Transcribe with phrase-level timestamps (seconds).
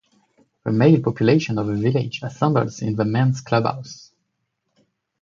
[0.65, 4.11] The male population of the village assembles in the men’s clubhouse.